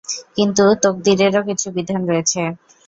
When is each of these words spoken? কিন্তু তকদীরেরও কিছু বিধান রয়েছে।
কিন্তু 0.35 0.63
তকদীরেরও 0.83 1.41
কিছু 1.49 1.67
বিধান 1.77 2.01
রয়েছে। 2.07 2.41